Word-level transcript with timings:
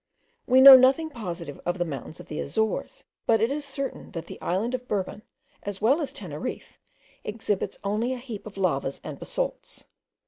We 0.47 0.61
know 0.61 0.75
nothing 0.75 1.11
positive 1.11 1.61
of 1.63 1.77
the 1.77 1.85
mountains 1.85 2.19
of 2.19 2.25
the 2.25 2.39
Azores; 2.39 3.03
but 3.27 3.39
it 3.39 3.51
is 3.51 3.63
certain, 3.63 4.09
that 4.13 4.25
the 4.25 4.41
island 4.41 4.73
of 4.73 4.87
Bourbon 4.87 5.21
as 5.61 5.79
well 5.79 6.01
as 6.01 6.11
Teneriffe, 6.11 6.79
exhibits 7.23 7.77
only 7.83 8.11
a 8.11 8.17
heap 8.17 8.47
of 8.47 8.57
lavas 8.57 8.99
and 9.03 9.19
basalts. 9.19 9.85